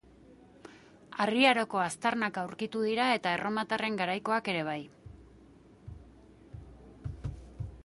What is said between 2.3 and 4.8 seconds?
aurkitu dira eta erromatarren garaikoak ere